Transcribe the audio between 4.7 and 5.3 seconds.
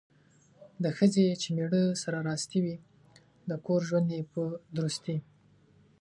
درستي